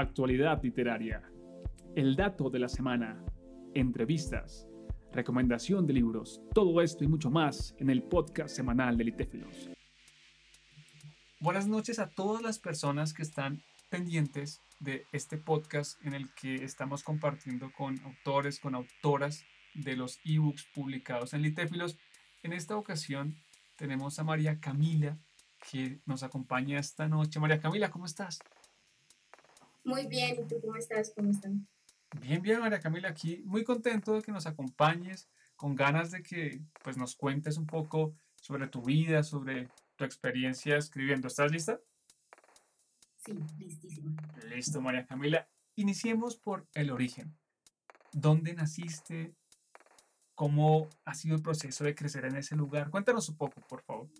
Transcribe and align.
actualidad 0.00 0.62
literaria, 0.62 1.22
el 1.96 2.14
dato 2.14 2.50
de 2.50 2.58
la 2.60 2.68
semana, 2.68 3.24
entrevistas, 3.74 4.68
recomendación 5.12 5.86
de 5.86 5.94
libros, 5.94 6.40
todo 6.54 6.80
esto 6.80 7.04
y 7.04 7.08
mucho 7.08 7.30
más 7.30 7.74
en 7.78 7.90
el 7.90 8.02
podcast 8.02 8.54
semanal 8.54 8.96
de 8.96 9.04
Litéfilos. 9.04 9.70
Buenas 11.40 11.66
noches 11.66 11.98
a 11.98 12.10
todas 12.10 12.42
las 12.42 12.58
personas 12.58 13.12
que 13.12 13.22
están 13.22 13.62
pendientes 13.90 14.62
de 14.80 15.04
este 15.12 15.36
podcast 15.36 16.00
en 16.04 16.14
el 16.14 16.32
que 16.34 16.56
estamos 16.56 17.02
compartiendo 17.02 17.72
con 17.76 17.98
autores, 18.04 18.60
con 18.60 18.74
autoras 18.74 19.44
de 19.74 19.96
los 19.96 20.20
ebooks 20.24 20.66
publicados 20.74 21.34
en 21.34 21.42
Litéfilos. 21.42 21.98
En 22.42 22.52
esta 22.52 22.76
ocasión 22.76 23.36
tenemos 23.76 24.18
a 24.18 24.24
María 24.24 24.60
Camila 24.60 25.18
que 25.70 26.00
nos 26.06 26.22
acompaña 26.22 26.78
esta 26.78 27.08
noche. 27.08 27.40
María 27.40 27.60
Camila, 27.60 27.90
¿cómo 27.90 28.06
estás? 28.06 28.38
Muy 29.88 30.06
bien, 30.06 30.36
¿y 30.38 30.46
tú 30.46 30.60
cómo 30.60 30.76
estás? 30.76 31.12
¿Cómo 31.16 31.30
están? 31.30 31.66
Bien, 32.20 32.42
bien, 32.42 32.60
María 32.60 32.78
Camila, 32.78 33.08
aquí 33.08 33.42
muy 33.46 33.64
contento 33.64 34.12
de 34.12 34.22
que 34.22 34.32
nos 34.32 34.46
acompañes, 34.46 35.30
con 35.56 35.74
ganas 35.74 36.10
de 36.10 36.22
que 36.22 36.60
pues, 36.84 36.98
nos 36.98 37.16
cuentes 37.16 37.56
un 37.56 37.66
poco 37.66 38.14
sobre 38.36 38.66
tu 38.68 38.82
vida, 38.82 39.22
sobre 39.22 39.70
tu 39.96 40.04
experiencia 40.04 40.76
escribiendo. 40.76 41.26
¿Estás 41.26 41.50
lista? 41.50 41.80
Sí, 43.16 43.32
listísima. 43.56 44.14
Listo, 44.50 44.82
María 44.82 45.06
Camila. 45.06 45.48
Iniciemos 45.74 46.36
por 46.36 46.68
el 46.74 46.90
origen. 46.90 47.34
¿Dónde 48.12 48.52
naciste? 48.52 49.34
¿Cómo 50.34 50.90
ha 51.06 51.14
sido 51.14 51.34
el 51.36 51.42
proceso 51.42 51.84
de 51.84 51.94
crecer 51.94 52.26
en 52.26 52.36
ese 52.36 52.56
lugar? 52.56 52.90
Cuéntanos 52.90 53.28
un 53.30 53.38
poco, 53.38 53.62
por 53.62 53.82
favor. 53.82 54.10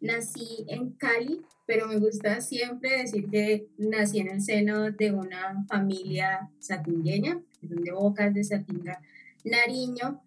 Nací 0.00 0.64
en 0.68 0.90
Cali, 0.92 1.40
pero 1.66 1.88
me 1.88 1.98
gusta 1.98 2.40
siempre 2.40 3.02
decir 3.02 3.28
que 3.28 3.68
nací 3.78 4.20
en 4.20 4.30
el 4.30 4.42
seno 4.42 4.90
de 4.90 5.12
una 5.12 5.64
familia 5.68 6.50
satingueña, 6.60 7.40
de 7.60 7.92
Bocas 7.92 8.32
de 8.32 8.44
Satinga, 8.44 9.00
Nariño, 9.44 10.22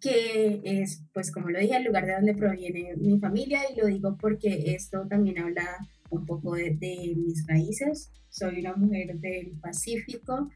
que 0.00 0.60
es, 0.64 1.02
pues 1.12 1.32
como 1.32 1.50
lo 1.50 1.58
dije, 1.58 1.76
el 1.76 1.84
lugar 1.84 2.06
de 2.06 2.14
donde 2.14 2.34
proviene 2.34 2.94
mi 2.96 3.18
familia 3.18 3.60
y 3.70 3.80
lo 3.80 3.86
digo 3.86 4.16
porque 4.20 4.74
esto 4.74 5.06
también 5.08 5.38
habla 5.38 5.78
un 6.10 6.24
poco 6.24 6.54
de, 6.54 7.14
mis 7.16 7.46
raíces. 7.46 8.10
Soy 8.28 8.60
una 8.60 8.74
mujer 8.74 9.18
del 9.18 9.52
Pacífico 9.60 10.50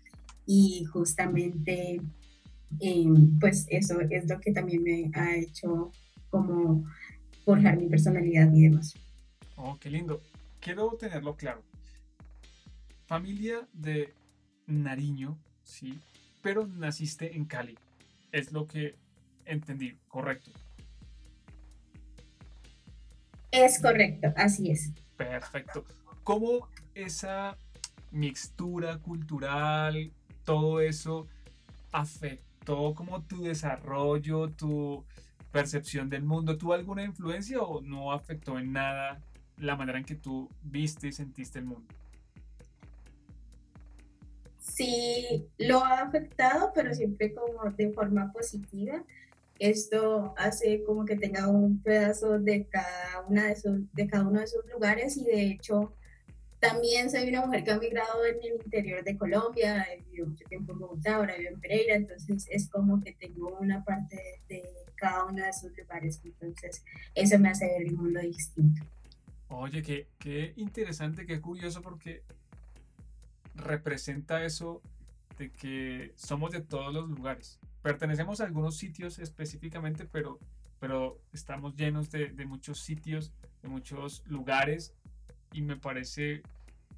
y 0.47 0.85
justamente 0.85 2.01
em, 2.81 3.39
pues 3.39 3.67
eso 3.69 4.01
es 4.01 4.29
lo 4.29 4.41
que 4.41 4.53
también 4.53 4.83
me 4.83 5.11
ha 5.15 5.37
hecho 5.37 5.91
como 6.31 6.85
forjar 7.45 7.77
mi 7.77 7.89
personalidad 7.89 8.53
y 8.53 8.63
demás. 8.63 8.95
Oh, 9.57 9.77
qué 9.79 9.91
lindo. 9.91 10.21
Quiero 10.61 10.91
tenerlo 10.99 11.37
claro. 11.37 11.63
Familia 13.07 13.69
de 13.73 14.15
Nariño, 14.67 15.39
sí, 15.63 15.99
pero 16.43 16.67
naciste 16.67 17.37
en 17.37 17.45
Cali. 17.45 17.77
Es 18.31 18.53
lo 18.53 18.67
que 18.67 18.95
entendí, 19.45 19.97
correcto. 20.09 20.51
Es 23.51 23.81
correcto, 23.83 24.33
así 24.37 24.71
es. 24.71 24.93
Perfecto. 25.17 25.85
¿Cómo 26.25 26.69
esa 26.95 27.59
mixtura 28.11 28.99
cultural, 28.99 30.11
todo 30.45 30.81
eso 30.81 31.27
afectó 31.91 32.95
como 32.95 33.23
tu 33.23 33.43
desarrollo, 33.43 34.49
tu 34.51 35.05
percepción 35.53 36.09
del 36.09 36.23
mundo, 36.23 36.57
¿tuvo 36.57 36.73
alguna 36.73 37.05
influencia 37.05 37.61
o 37.61 37.81
no 37.81 38.13
afectó 38.13 38.59
en 38.59 38.73
nada 38.73 39.21
la 39.59 39.77
manera 39.77 39.99
en 39.99 40.05
que 40.05 40.17
tú 40.17 40.49
viste 40.63 41.09
y 41.09 41.13
sentiste 41.13 41.59
el 41.59 41.67
mundo? 41.67 41.95
Sí, 44.59 45.47
lo 45.59 45.85
ha 45.85 46.01
afectado, 46.03 46.71
pero 46.75 46.95
siempre 46.95 47.35
como 47.35 47.71
de 47.71 47.93
forma 47.93 48.33
positiva. 48.33 49.05
Esto 49.59 50.35
hace 50.37 50.83
como 50.85 51.05
que 51.05 51.17
tenga 51.17 51.49
un 51.49 51.81
pedazo 51.81 52.39
de 52.39 52.67
cada, 52.67 53.21
una 53.29 53.47
de, 53.47 53.53
esos, 53.53 53.93
de 53.93 54.07
cada 54.07 54.27
uno 54.27 54.39
de 54.39 54.47
esos 54.47 54.65
lugares 54.73 55.17
y 55.17 55.25
de 55.25 55.43
hecho 55.43 55.93
también 56.59 57.11
soy 57.11 57.29
una 57.29 57.45
mujer 57.45 57.65
que 57.65 57.73
ha 57.73 57.79
migrado 57.79 58.25
en 58.25 58.37
el 58.37 58.63
interior 58.65 59.03
de 59.03 59.17
Colombia, 59.17 59.85
vivido 60.07 60.29
mucho 60.29 60.45
tiempo 60.45 60.73
en 60.73 60.79
Bogotá, 60.79 61.17
ahora 61.17 61.37
vivo 61.37 61.51
en 61.51 61.61
Pereira, 61.61 61.97
entonces 61.97 62.47
es 62.51 62.69
como 62.69 63.01
que 63.03 63.13
tengo 63.15 63.59
una 63.59 63.85
parte 63.85 64.17
de 64.49 64.63
cada 65.03 65.25
uno 65.25 65.43
de 65.43 65.49
esos 65.49 65.77
lugares, 65.77 66.21
entonces 66.25 66.85
eso 67.17 67.37
me 67.41 67.49
hace 67.49 67.67
ver 67.67 67.89
el 67.89 67.97
mundo 67.97 68.21
distinto. 68.21 68.85
Oye, 69.49 69.83
qué, 69.83 70.07
qué 70.21 70.53
interesante, 70.57 71.27
qué 71.27 71.41
curioso, 71.41 71.83
porque 71.83 72.23
representa 73.57 74.45
eso 74.45 74.81
de 75.39 75.51
que 75.51 76.13
somos 76.15 76.53
de 76.53 76.61
todos 76.61 76.95
los 76.95 77.11
lugares. 77.11 77.59
Pertenecemos 77.83 78.41
a 78.41 78.45
algunos 78.45 78.77
sitios 78.77 79.19
específicamente, 79.19 80.07
pero, 80.07 80.39
pero 80.79 81.19
estamos 81.33 81.75
llenos 81.75 82.13
de, 82.13 82.29
de 82.29 82.47
muchos 82.47 82.79
sitios, 82.79 83.33
de 83.61 83.69
muchos 83.69 84.23
lugares 84.27 84.95
y 85.53 85.63
me 85.63 85.77
parece 85.77 86.43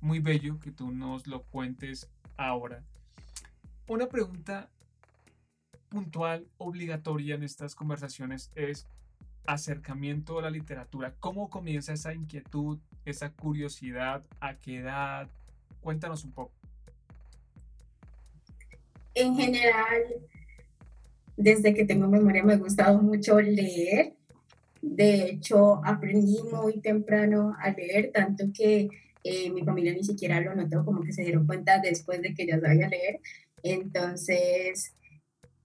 muy 0.02 0.18
bello 0.18 0.60
que 0.60 0.72
tú 0.72 0.90
nos 0.90 1.26
lo 1.26 1.42
cuentes 1.44 2.10
ahora. 2.36 2.82
Una 3.88 4.08
pregunta 4.10 4.68
puntual, 5.94 6.44
obligatoria 6.58 7.36
en 7.36 7.44
estas 7.44 7.76
conversaciones 7.76 8.50
es 8.56 8.86
acercamiento 9.46 10.40
a 10.40 10.42
la 10.42 10.50
literatura. 10.50 11.14
¿Cómo 11.20 11.48
comienza 11.48 11.92
esa 11.92 12.12
inquietud, 12.12 12.78
esa 13.04 13.30
curiosidad? 13.30 14.24
¿A 14.40 14.54
qué 14.56 14.78
edad? 14.78 15.28
Cuéntanos 15.80 16.24
un 16.24 16.32
poco. 16.32 16.50
En 19.14 19.36
general, 19.36 20.02
desde 21.36 21.72
que 21.74 21.84
tengo 21.84 22.08
memoria 22.08 22.42
me 22.42 22.54
ha 22.54 22.58
gustado 22.58 23.00
mucho 23.00 23.40
leer. 23.40 24.14
De 24.82 25.30
hecho, 25.30 25.80
aprendí 25.84 26.42
muy 26.42 26.80
temprano 26.80 27.54
a 27.60 27.70
leer, 27.70 28.10
tanto 28.12 28.46
que 28.52 28.88
eh, 29.22 29.50
mi 29.50 29.62
familia 29.62 29.94
ni 29.94 30.02
siquiera 30.02 30.40
lo 30.40 30.56
notó, 30.56 30.84
como 30.84 31.02
que 31.02 31.12
se 31.12 31.22
dieron 31.22 31.46
cuenta 31.46 31.78
después 31.78 32.20
de 32.20 32.34
que 32.34 32.46
ya 32.46 32.58
sabía 32.60 32.88
leer. 32.88 33.20
Entonces, 33.62 34.92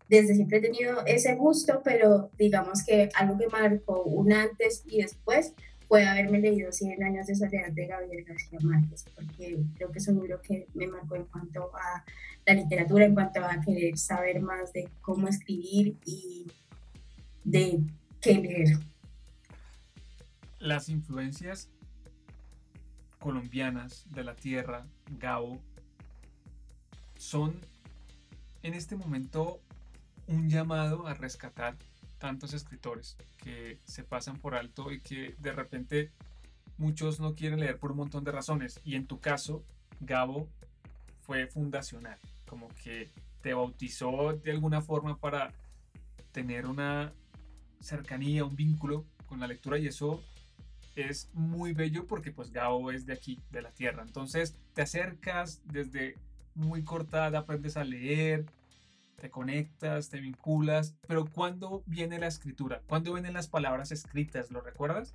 desde 0.09 0.33
siempre 0.33 0.57
he 0.57 0.61
tenido 0.61 1.05
ese 1.05 1.35
gusto, 1.35 1.81
pero 1.83 2.31
digamos 2.37 2.83
que 2.83 3.09
algo 3.13 3.37
que 3.37 3.47
marcó 3.47 4.03
un 4.03 4.33
antes 4.33 4.83
y 4.87 5.03
después 5.03 5.53
fue 5.87 6.05
haberme 6.05 6.39
leído 6.39 6.71
100 6.71 7.03
años 7.03 7.27
de 7.27 7.35
soledad 7.35 7.71
de 7.71 7.85
Gabriel 7.85 8.25
García 8.25 8.59
Márquez, 8.61 9.05
porque 9.15 9.59
creo 9.75 9.91
que 9.91 9.99
es 9.99 10.07
un 10.07 10.15
libro 10.15 10.41
que 10.41 10.67
me 10.73 10.87
marcó 10.87 11.15
en 11.15 11.25
cuanto 11.25 11.71
a 11.75 12.03
la 12.45 12.53
literatura, 12.53 13.05
en 13.05 13.13
cuanto 13.13 13.43
a 13.45 13.61
querer 13.61 13.97
saber 13.97 14.41
más 14.41 14.73
de 14.73 14.89
cómo 15.01 15.27
escribir 15.27 15.95
y 16.05 16.47
de 17.43 17.79
qué 18.19 18.33
leer. 18.35 18.79
Las 20.57 20.89
influencias 20.89 21.69
colombianas 23.19 24.05
de 24.13 24.23
la 24.23 24.35
tierra, 24.35 24.87
Gabo, 25.19 25.59
son 27.17 27.59
en 28.63 28.73
este 28.73 28.95
momento 28.95 29.59
un 30.29 30.47
llamado 30.47 31.07
a 31.07 31.13
rescatar 31.13 31.75
tantos 32.19 32.53
escritores 32.53 33.17
que 33.37 33.79
se 33.85 34.03
pasan 34.03 34.37
por 34.37 34.55
alto 34.55 34.91
y 34.91 35.01
que 35.01 35.35
de 35.39 35.51
repente 35.51 36.11
muchos 36.77 37.19
no 37.19 37.33
quieren 37.33 37.59
leer 37.59 37.79
por 37.79 37.91
un 37.91 37.97
montón 37.97 38.23
de 38.23 38.31
razones. 38.31 38.79
Y 38.83 38.95
en 38.95 39.07
tu 39.07 39.19
caso, 39.19 39.63
Gabo 39.99 40.47
fue 41.21 41.47
fundacional, 41.47 42.17
como 42.47 42.67
que 42.83 43.09
te 43.41 43.53
bautizó 43.53 44.33
de 44.33 44.51
alguna 44.51 44.81
forma 44.81 45.17
para 45.17 45.51
tener 46.31 46.67
una 46.67 47.11
cercanía, 47.79 48.45
un 48.45 48.55
vínculo 48.55 49.05
con 49.25 49.39
la 49.39 49.47
lectura 49.47 49.79
y 49.79 49.87
eso 49.87 50.23
es 50.95 51.29
muy 51.33 51.73
bello 51.73 52.05
porque 52.05 52.31
pues 52.31 52.51
Gabo 52.51 52.91
es 52.91 53.05
de 53.05 53.13
aquí, 53.13 53.39
de 53.49 53.61
la 53.63 53.71
tierra. 53.71 54.03
Entonces 54.03 54.55
te 54.73 54.83
acercas 54.83 55.61
desde 55.65 56.15
muy 56.53 56.83
cortada, 56.83 57.39
aprendes 57.39 57.77
a 57.77 57.83
leer, 57.83 58.45
te 59.19 59.29
conectas, 59.29 60.09
te 60.09 60.19
vinculas, 60.19 60.95
pero 61.07 61.25
¿cuándo 61.25 61.83
viene 61.85 62.17
la 62.17 62.27
escritura? 62.27 62.81
¿Cuándo 62.87 63.13
vienen 63.13 63.33
las 63.33 63.47
palabras 63.47 63.91
escritas? 63.91 64.49
¿Lo 64.51 64.61
recuerdas? 64.61 65.13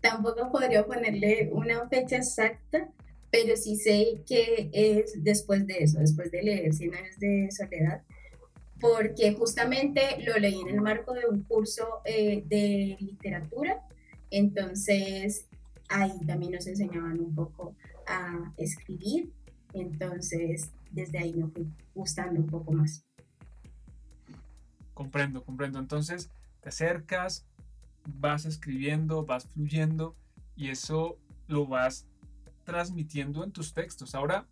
Tampoco 0.00 0.52
podría 0.52 0.84
ponerle 0.86 1.48
una 1.52 1.88
fecha 1.88 2.16
exacta, 2.16 2.88
pero 3.30 3.56
sí 3.56 3.76
sé 3.76 4.22
que 4.26 4.70
es 4.72 5.24
después 5.24 5.66
de 5.66 5.78
eso, 5.78 5.98
después 5.98 6.30
de 6.30 6.42
leer 6.42 6.72
Cien 6.74 6.94
años 6.94 7.18
de 7.18 7.48
soledad, 7.50 8.02
porque 8.80 9.32
justamente 9.32 10.22
lo 10.26 10.36
leí 10.38 10.60
en 10.60 10.68
el 10.68 10.80
marco 10.82 11.14
de 11.14 11.26
un 11.26 11.42
curso 11.42 12.02
eh, 12.04 12.44
de 12.46 12.98
literatura, 13.00 13.80
entonces 14.30 15.46
ahí 15.88 16.12
también 16.26 16.52
nos 16.52 16.66
enseñaban 16.66 17.18
un 17.18 17.34
poco 17.34 17.74
a 18.06 18.52
escribir, 18.58 19.30
entonces 19.72 20.70
desde 20.94 21.18
ahí 21.18 21.34
me 21.34 21.48
fui 21.48 21.66
gustando 21.94 22.40
un 22.40 22.46
poco 22.46 22.72
más. 22.72 23.04
Comprendo, 24.94 25.44
comprendo. 25.44 25.78
Entonces 25.78 26.30
te 26.60 26.68
acercas, 26.68 27.44
vas 28.06 28.44
escribiendo, 28.46 29.26
vas 29.26 29.46
fluyendo 29.48 30.14
y 30.56 30.70
eso 30.70 31.18
lo 31.48 31.66
vas 31.66 32.06
transmitiendo 32.64 33.44
en 33.44 33.52
tus 33.52 33.74
textos. 33.74 34.14
Ahora, 34.14 34.46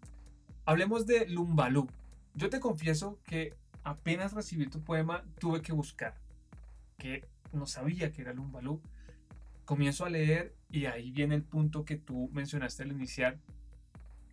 hablemos 0.65 1.07
de 1.07 1.27
Lumbalú. 1.29 1.89
Yo 2.35 2.51
te 2.51 2.61
confieso 2.61 3.19
que 3.25 3.55
apenas 3.85 4.33
recibí 4.33 4.67
tu 4.67 4.83
poema, 4.83 5.25
tuve 5.39 5.63
que 5.63 5.73
buscar, 5.73 6.15
que 6.99 7.25
no 7.53 7.67
sabía 7.67 8.13
que 8.13 8.23
era 8.23 8.33
Lumbalú. 8.33 8.81
Comienzo 9.65 10.05
a 10.05 10.11
leer 10.11 10.55
y 10.71 10.87
ahí 10.87 11.13
viene 11.13 11.37
el 11.37 11.45
punto 11.45 11.85
que 11.85 11.97
tú 11.97 12.29
mencionaste 12.33 12.83
al 12.83 12.93
iniciar, 12.93 13.39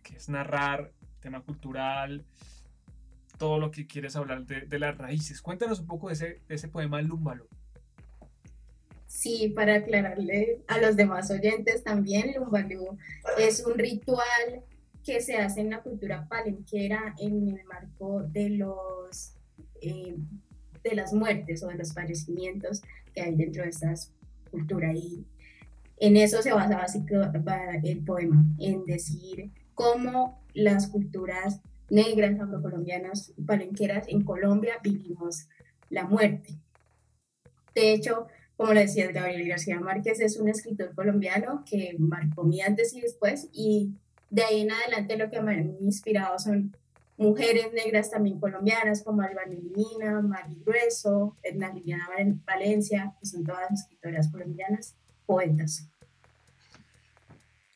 que 0.02 0.16
es 0.16 0.28
narrar 0.28 0.92
tema 1.20 1.42
cultural, 1.42 2.24
todo 3.38 3.58
lo 3.58 3.70
que 3.70 3.86
quieres 3.86 4.16
hablar 4.16 4.44
de, 4.46 4.78
las 4.78 4.98
raíces. 4.98 5.40
Cuéntanos 5.40 5.80
un 5.80 5.86
poco 5.86 6.08
de 6.08 6.14
ese, 6.14 6.40
de 6.46 6.68
poema 6.68 7.00
Lumbalú. 7.00 7.46
Sí, 9.06 9.52
para 9.54 9.76
aclararle 9.76 10.62
a 10.68 10.78
los 10.78 10.96
demás 10.96 11.30
oyentes 11.30 11.82
también, 11.82 12.34
Lumbalú 12.34 12.98
es 13.38 13.64
un 13.64 13.78
ritual 13.78 14.62
que 15.04 15.20
se 15.20 15.36
hace 15.36 15.62
en 15.62 15.70
la 15.70 15.82
cultura 15.82 16.28
palenquera 16.28 17.14
en 17.18 17.48
el 17.48 17.64
marco 17.64 18.22
de 18.24 18.50
los 18.50 19.32
eh, 19.80 20.16
de 20.82 20.94
las 20.94 21.12
muertes 21.12 21.62
o 21.62 21.68
de 21.68 21.76
los 21.76 21.92
fallecimientos 21.92 22.82
que 23.14 23.22
hay 23.22 23.34
dentro 23.34 23.62
de 23.62 23.70
esta 23.70 23.94
cultura 24.50 24.92
y 24.92 25.24
en 25.98 26.16
eso 26.16 26.42
se 26.42 26.52
basa 26.52 26.76
básicamente 26.76 27.40
el 27.84 28.02
poema, 28.04 28.42
en 28.58 28.84
decir 28.84 29.50
cómo 29.80 30.44
las 30.52 30.88
culturas 30.88 31.62
negras, 31.88 32.38
afrocolombianas, 32.38 33.32
palenqueras 33.46 34.06
en 34.08 34.22
Colombia 34.24 34.74
vivimos 34.82 35.48
la 35.88 36.04
muerte. 36.04 36.58
De 37.74 37.94
hecho, 37.94 38.26
como 38.58 38.74
le 38.74 38.82
decía, 38.82 39.10
Gabriel 39.10 39.48
García 39.48 39.80
Márquez 39.80 40.20
es 40.20 40.36
un 40.36 40.50
escritor 40.50 40.94
colombiano 40.94 41.64
que 41.64 41.96
marcó 41.98 42.44
mi 42.44 42.60
antes 42.60 42.92
y 42.92 43.00
después 43.00 43.48
y 43.54 43.94
de 44.28 44.42
ahí 44.42 44.60
en 44.60 44.72
adelante 44.72 45.16
lo 45.16 45.30
que 45.30 45.40
me 45.40 45.52
han 45.54 45.74
inspirado 45.80 46.38
son 46.38 46.76
mujeres 47.16 47.72
negras 47.72 48.10
también 48.10 48.38
colombianas 48.38 49.02
como 49.02 49.22
Alba 49.22 49.46
Nelina, 49.46 50.20
Mari 50.20 50.56
Grueso, 50.62 51.38
Edna 51.42 51.72
Liliana 51.72 52.06
Valencia, 52.44 53.14
que 53.18 53.24
son 53.24 53.44
todas 53.44 53.72
escritoras 53.72 54.30
colombianas, 54.30 54.94
poetas. 55.24 55.88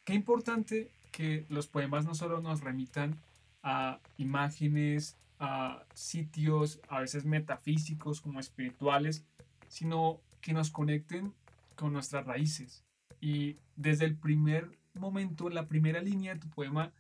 Qué 0.05 0.12
importante 0.12 0.91
que 1.14 1.46
los 1.49 1.69
poemas 1.69 2.05
no 2.06 2.14
solo 2.16 2.40
nos 2.40 2.61
remitan 2.61 3.16
a 3.62 4.00
imágenes, 4.19 5.16
a 5.38 5.84
sitios 5.94 6.81
a 6.88 7.00
veces 7.00 7.25
metafísicos 7.25 8.20
como 8.20 8.40
espirituales, 8.40 9.25
sino 9.69 10.19
que 10.40 10.52
nos 10.52 10.70
conecten 10.70 11.32
con 11.76 11.93
nuestras 11.93 12.26
raíces. 12.26 12.82
Y 13.20 13.56
desde 13.76 14.06
el 14.06 14.16
primer 14.16 14.76
momento, 14.94 15.46
en 15.46 15.55
la 15.55 15.69
primera 15.69 16.00
línea 16.00 16.34
de 16.34 16.40
tu 16.40 16.49
poema, 16.49 16.90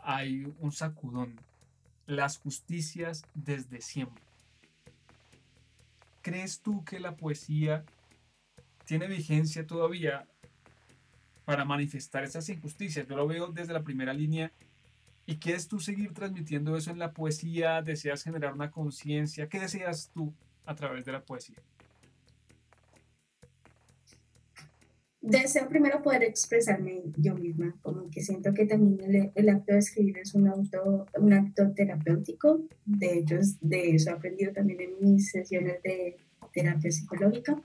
hay 0.00 0.52
un 0.58 0.72
sacudón. 0.72 1.38
Las 2.06 2.38
justicias 2.38 3.24
desde 3.34 3.80
siempre. 3.80 4.24
¿Crees 6.20 6.60
tú 6.60 6.84
que 6.84 6.98
la 6.98 7.14
poesía 7.14 7.84
tiene 8.86 9.06
vigencia 9.06 9.66
todavía 9.68 10.26
para 11.44 11.64
manifestar 11.64 12.24
esas 12.24 12.48
injusticias? 12.48 13.06
Yo 13.06 13.16
lo 13.16 13.26
veo 13.26 13.48
desde 13.48 13.72
la 13.72 13.82
primera 13.82 14.12
línea. 14.12 14.52
¿Y 15.26 15.36
quieres 15.36 15.68
tú 15.68 15.78
seguir 15.78 16.12
transmitiendo 16.12 16.76
eso 16.76 16.90
en 16.90 16.98
la 16.98 17.12
poesía? 17.12 17.82
¿Deseas 17.82 18.24
generar 18.24 18.54
una 18.54 18.70
conciencia? 18.70 19.48
¿Qué 19.48 19.60
deseas 19.60 20.10
tú 20.12 20.32
a 20.66 20.74
través 20.74 21.04
de 21.04 21.12
la 21.12 21.24
poesía? 21.24 21.56
deseo 25.22 25.68
primero 25.68 26.02
poder 26.02 26.24
expresarme 26.24 27.00
yo 27.16 27.34
misma, 27.34 27.74
como 27.80 28.10
que 28.10 28.20
siento 28.20 28.52
que 28.52 28.66
también 28.66 29.32
el, 29.34 29.48
acto 29.48 29.72
de 29.72 29.78
escribir 29.78 30.18
es 30.18 30.34
un, 30.34 30.48
auto, 30.48 31.06
un 31.14 31.32
acto 31.32 31.70
terapéutico, 31.72 32.60
de 32.84 33.18
hecho 33.18 33.36
de 33.60 33.94
eso 33.94 34.10
he 34.10 34.12
aprendido 34.14 34.52
también 34.52 34.80
en 34.80 34.90
mis 35.00 35.30
sesiones 35.30 35.80
de 35.82 36.16
terapia 36.52 36.90
psicológica. 36.90 37.62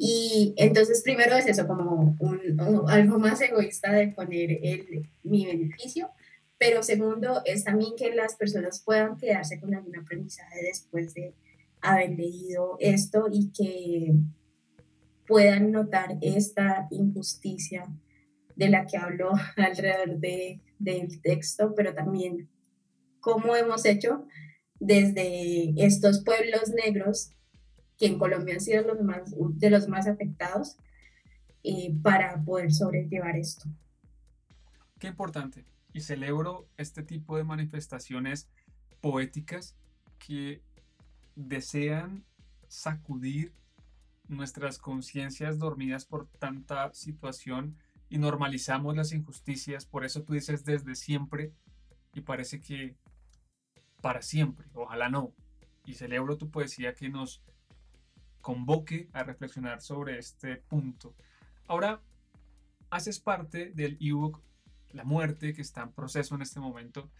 Y 0.00 0.54
entonces 0.56 1.02
primero 1.02 1.34
es 1.34 1.46
eso, 1.46 1.66
como 1.66 2.16
algo 2.86 3.18
más 3.18 3.40
egoísta 3.40 3.90
de 3.92 4.08
poner 4.08 4.60
el, 4.62 5.10
mi 5.24 5.44
beneficio, 5.44 6.10
pero 6.56 6.84
segundo 6.84 7.42
es 7.44 7.64
también 7.64 7.96
que 7.96 8.14
las 8.14 8.36
personas 8.36 8.80
puedan 8.80 9.16
quedarse 9.16 9.58
con 9.58 9.74
algún 9.74 9.96
aprendizaje 9.96 10.62
después 10.62 11.14
de 11.14 11.34
haber 11.80 12.10
leído 12.10 12.76
esto 12.78 13.26
y 13.32 13.50
que 13.50 14.14
puedan 15.26 15.72
notar 15.72 16.16
esta 16.20 16.86
injusticia 16.92 17.84
de 18.54 18.68
la 18.68 18.86
que 18.86 18.98
hablo 18.98 19.32
alrededor 19.56 20.20
de, 20.20 20.60
del 20.78 21.20
texto, 21.20 21.74
pero 21.74 21.92
también 21.92 22.48
cómo 23.18 23.56
hemos 23.56 23.84
hecho 23.84 24.28
desde 24.78 25.74
estos 25.76 26.22
pueblos 26.22 26.70
negros, 26.70 27.32
que 27.98 28.06
en 28.06 28.18
Colombia 28.18 28.54
han 28.54 28.60
sido 28.60 28.82
los 28.82 29.02
más, 29.02 29.34
de 29.36 29.70
los 29.70 29.88
más 29.88 30.06
afectados, 30.06 30.76
eh, 31.64 31.92
para 32.02 32.40
poder 32.42 32.72
sobrellevar 32.72 33.36
esto. 33.36 33.68
Qué 34.98 35.08
importante. 35.08 35.64
Y 35.92 36.00
celebro 36.00 36.68
este 36.76 37.02
tipo 37.02 37.36
de 37.36 37.44
manifestaciones 37.44 38.48
poéticas 39.00 39.76
que 40.18 40.62
desean 41.34 42.24
sacudir 42.68 43.52
nuestras 44.28 44.78
conciencias 44.78 45.58
dormidas 45.58 46.04
por 46.04 46.28
tanta 46.38 46.92
situación 46.92 47.76
y 48.08 48.18
normalizamos 48.18 48.96
las 48.96 49.12
injusticias. 49.12 49.86
Por 49.86 50.04
eso 50.04 50.22
tú 50.22 50.34
dices 50.34 50.64
desde 50.64 50.94
siempre 50.94 51.52
y 52.14 52.20
parece 52.20 52.60
que 52.60 52.94
para 54.00 54.22
siempre. 54.22 54.66
Ojalá 54.74 55.08
no. 55.08 55.32
Y 55.84 55.94
celebro 55.94 56.36
tu 56.36 56.50
poesía 56.50 56.94
que 56.94 57.08
nos 57.08 57.42
convoque 58.48 59.10
a 59.12 59.24
reflexionar 59.24 59.82
sobre 59.82 60.18
este 60.18 60.56
punto. 60.56 61.14
Ahora, 61.66 62.00
haces 62.88 63.20
parte 63.20 63.72
del 63.74 63.98
ebook 64.00 64.40
La 64.92 65.04
muerte 65.04 65.52
que 65.52 65.60
está 65.60 65.82
en 65.82 65.92
proceso 65.92 66.34
en 66.34 66.40
este 66.40 66.58
momento 66.58 67.10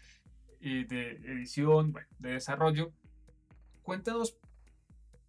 eh, 0.59 0.87
de 0.89 1.11
edición, 1.33 1.93
de 2.17 2.31
desarrollo. 2.31 2.91
Cuéntanos 3.83 4.39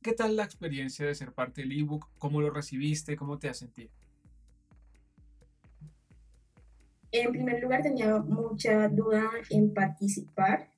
¿Qué 0.00 0.14
tal 0.14 0.36
la 0.36 0.44
experiencia 0.44 1.04
de 1.04 1.14
ser 1.14 1.34
parte 1.34 1.60
del 1.60 1.78
ebook? 1.78 2.08
¿Cómo 2.16 2.40
lo 2.40 2.48
recibiste? 2.48 3.14
¿Cómo 3.14 3.38
te 3.38 3.50
has 3.50 3.58
sentido? 3.58 3.90
En 7.12 7.30
primer 7.30 7.62
lugar, 7.62 7.82
tenía 7.82 8.16
mucha 8.20 8.88
duda 8.88 9.28
en 9.50 9.74
participar 9.74 10.70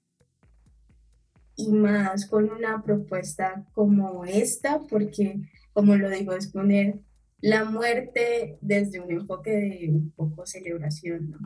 y 1.56 1.70
más 1.72 2.26
con 2.26 2.50
una 2.50 2.82
propuesta 2.82 3.64
como 3.72 4.24
esta, 4.24 4.80
porque, 4.88 5.40
como 5.72 5.96
lo 5.96 6.08
digo, 6.10 6.32
es 6.32 6.48
poner 6.48 7.00
la 7.40 7.64
muerte 7.64 8.58
desde 8.60 9.00
un 9.00 9.10
enfoque 9.10 9.50
de 9.50 9.88
un 9.90 10.10
poco 10.12 10.46
celebración, 10.46 11.30
¿no? 11.30 11.38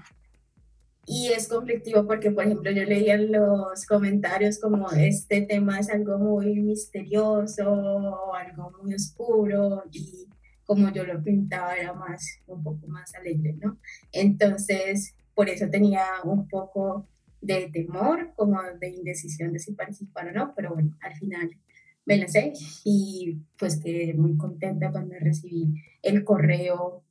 Y 1.08 1.28
es 1.28 1.48
conflictivo 1.48 2.04
porque, 2.04 2.32
por 2.32 2.44
ejemplo, 2.44 2.70
yo 2.72 2.82
leía 2.84 3.16
los 3.16 3.86
comentarios 3.86 4.58
como 4.58 4.90
este 4.90 5.42
tema 5.42 5.78
es 5.78 5.88
algo 5.88 6.18
muy 6.18 6.60
misterioso, 6.60 8.34
algo 8.34 8.72
muy 8.82 8.94
oscuro 8.94 9.84
y 9.92 10.26
como 10.64 10.90
yo 10.90 11.04
lo 11.04 11.22
pintaba 11.22 11.76
era 11.76 11.92
más, 11.92 12.40
un 12.48 12.62
poco 12.62 12.88
más 12.88 13.14
alegre, 13.14 13.54
¿no? 13.60 13.78
Entonces, 14.10 15.14
por 15.32 15.48
eso 15.48 15.70
tenía 15.70 16.04
un 16.24 16.48
poco 16.48 17.06
de 17.46 17.70
temor, 17.72 18.32
como 18.36 18.60
de 18.80 18.88
indecisión 18.88 19.52
de 19.52 19.58
si 19.58 19.72
participar 19.72 20.28
o 20.28 20.32
no, 20.32 20.52
pero 20.54 20.74
bueno, 20.74 20.96
al 21.00 21.14
final 21.14 21.50
me 22.04 22.16
lancé 22.18 22.52
y 22.84 23.38
pues 23.58 23.80
quedé 23.80 24.14
muy 24.14 24.36
contenta 24.36 24.92
cuando 24.92 25.14
recibí 25.18 25.82
el 26.02 26.24
correo 26.24 27.04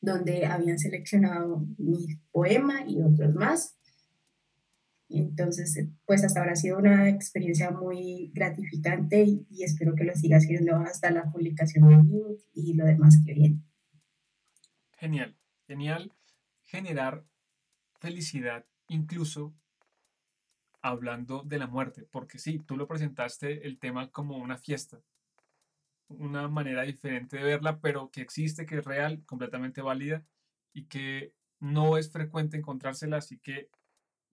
donde 0.00 0.46
habían 0.46 0.78
seleccionado 0.78 1.66
mi 1.78 2.06
poema 2.30 2.84
y 2.86 3.00
otros 3.00 3.34
más. 3.34 3.78
Entonces, 5.08 5.86
pues 6.06 6.24
hasta 6.24 6.40
ahora 6.40 6.52
ha 6.52 6.56
sido 6.56 6.78
una 6.78 7.08
experiencia 7.08 7.70
muy 7.70 8.30
gratificante 8.34 9.22
y, 9.22 9.62
espero 9.62 9.94
que 9.94 10.04
lo 10.04 10.14
siga 10.14 10.40
siendo 10.40 10.76
hasta 10.76 11.10
la 11.10 11.24
publicación 11.24 11.88
del 11.88 12.38
y 12.54 12.74
lo 12.74 12.84
demás 12.86 13.20
que 13.24 13.34
viene. 13.34 13.60
Genial, 14.98 15.36
genial 15.66 16.12
generar 16.64 17.24
felicidad 18.00 18.66
incluso 18.88 19.54
hablando 20.82 21.42
de 21.42 21.58
la 21.58 21.66
muerte, 21.66 22.06
porque 22.10 22.38
sí, 22.38 22.58
tú 22.58 22.76
lo 22.76 22.86
presentaste 22.86 23.66
el 23.66 23.78
tema 23.78 24.10
como 24.10 24.36
una 24.36 24.58
fiesta, 24.58 25.00
una 26.08 26.48
manera 26.48 26.82
diferente 26.82 27.38
de 27.38 27.42
verla, 27.42 27.80
pero 27.80 28.10
que 28.10 28.20
existe, 28.20 28.66
que 28.66 28.78
es 28.78 28.84
real, 28.84 29.24
completamente 29.24 29.80
válida 29.80 30.24
y 30.74 30.84
que 30.84 31.32
no 31.58 31.96
es 31.96 32.12
frecuente 32.12 32.58
encontrársela, 32.58 33.16
así 33.16 33.38
que 33.38 33.70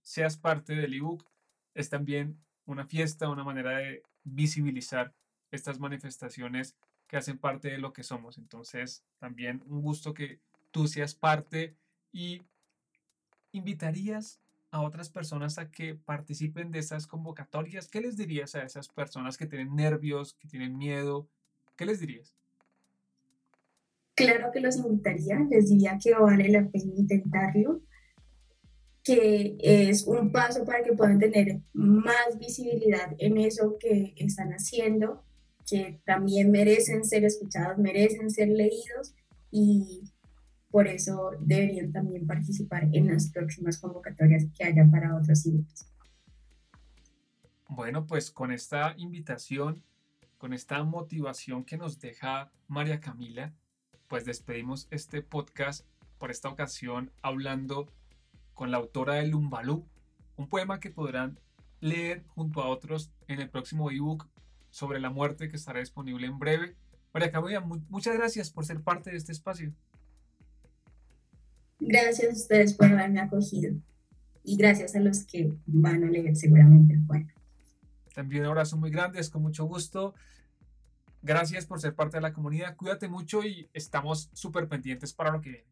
seas 0.02 0.38
parte 0.38 0.76
del 0.76 0.94
ebook 0.94 1.26
es 1.74 1.90
también 1.90 2.38
una 2.66 2.86
fiesta, 2.86 3.30
una 3.30 3.44
manera 3.44 3.78
de 3.78 4.04
visibilizar 4.24 5.14
estas 5.52 5.80
manifestaciones 5.80 6.76
que 7.08 7.18
hacen 7.18 7.38
parte 7.38 7.70
de 7.70 7.78
lo 7.78 7.94
que 7.94 8.04
somos. 8.04 8.38
Entonces, 8.38 9.06
también 9.20 9.64
un 9.68 9.82
gusto 9.82 10.14
que 10.14 10.40
tú 10.72 10.88
seas 10.88 11.16
parte 11.16 11.76
y 12.12 12.42
¿invitarías 13.52 14.40
a 14.72 14.82
otras 14.82 15.10
personas 15.10 15.58
a 15.58 15.70
que 15.70 15.96
participen 15.96 16.72
de 16.72 16.80
esas 16.80 17.06
convocatorias? 17.06 17.88
¿Qué 17.90 18.02
les 18.02 18.16
dirías 18.16 18.56
a 18.56 18.64
esas 18.64 18.88
personas 18.88 19.38
que 19.38 19.46
tienen 19.46 19.76
nervios, 19.76 20.34
que 20.36 20.48
tienen 20.48 20.78
miedo? 20.78 21.28
¿Qué 21.76 21.86
les 21.86 22.00
dirías? 22.00 22.36
Claro 24.16 24.52
que 24.52 24.60
los 24.60 24.78
invitaría, 24.78 25.40
les 25.50 25.70
diría 25.70 25.98
que 26.02 26.14
vale 26.14 26.48
la 26.50 26.68
pena 26.70 26.94
intentarlo, 26.96 27.82
que 29.04 29.58
es 29.60 30.06
un 30.06 30.32
paso 30.32 30.64
para 30.64 30.84
que 30.84 30.94
puedan 30.94 31.20
tener 31.20 31.62
más 31.74 32.38
visibilidad 32.38 33.16
en 33.18 33.38
eso 33.38 33.78
que 33.80 34.14
están 34.18 34.52
haciendo, 34.52 35.24
que 35.68 36.00
también 36.06 36.52
merecen 36.52 37.04
ser 37.04 37.24
escuchados, 37.24 37.78
merecen 37.78 38.30
ser 38.30 38.50
leídos 38.50 39.16
y 39.50 40.11
por 40.72 40.88
eso 40.88 41.32
deberían 41.40 41.92
también 41.92 42.26
participar 42.26 42.88
en 42.94 43.08
las 43.08 43.30
próximas 43.30 43.78
convocatorias 43.78 44.46
que 44.58 44.64
haya 44.64 44.88
para 44.90 45.16
otros 45.16 45.46
eventos. 45.46 45.86
Bueno, 47.68 48.06
pues 48.06 48.32
con 48.32 48.52
esta 48.52 48.96
invitación, 48.98 49.84
con 50.38 50.54
esta 50.54 50.84
motivación 50.84 51.64
que 51.64 51.78
nos 51.78 52.00
deja 52.00 52.52
María 52.68 53.00
Camila, 53.00 53.54
pues 54.08 54.26
despedimos 54.26 54.88
este 54.92 55.22
podcast 55.22 55.86
por 56.18 56.32
esta 56.32 56.50
ocasión 56.50 57.12
hablando 57.22 57.88
con 58.54 58.72
la 58.72 58.78
autora 58.78 59.16
de 59.16 59.28
Lumbalú, 59.28 59.86
un 60.36 60.48
poema 60.48 60.80
que 60.80 60.90
podrán 60.90 61.40
leer 61.80 62.24
junto 62.28 62.62
a 62.62 62.68
otros 62.68 63.12
en 63.28 63.40
el 63.40 63.50
próximo 63.50 63.90
ebook 63.90 64.28
sobre 64.70 65.00
la 65.00 65.10
muerte 65.10 65.50
que 65.50 65.56
estará 65.56 65.80
disponible 65.80 66.28
en 66.28 66.40
breve. 66.40 66.76
María 67.14 67.32
Camila, 67.32 67.62
muchas 67.62 68.16
gracias 68.16 68.52
por 68.52 68.66
ser 68.66 68.82
parte 68.82 69.12
de 69.12 69.18
este 69.18 69.32
espacio. 69.32 69.74
Gracias 71.84 72.30
a 72.30 72.34
ustedes 72.34 72.74
por 72.76 72.86
haberme 72.86 73.20
acogido 73.20 73.74
y 74.44 74.56
gracias 74.56 74.96
a 74.96 75.00
los 75.00 75.24
que 75.26 75.52
van 75.66 76.04
a 76.04 76.12
leer 76.12 76.36
seguramente 76.36 76.94
el. 76.94 77.28
También 78.14 78.44
un 78.44 78.50
abrazo 78.50 78.78
muy 78.78 78.92
grande, 78.92 79.20
es 79.20 79.32
con 79.32 79.42
mucho 79.42 79.66
gusto. 79.66 80.14
Gracias 81.24 81.66
por 81.66 81.82
ser 81.82 81.96
parte 81.96 82.18
de 82.18 82.22
la 82.22 82.34
comunidad, 82.34 82.76
cuídate 82.76 83.08
mucho 83.08 83.44
y 83.44 83.68
estamos 83.74 84.30
súper 84.34 84.68
pendientes 84.68 85.12
para 85.14 85.32
lo 85.32 85.42
que 85.42 85.50
viene. 85.50 85.68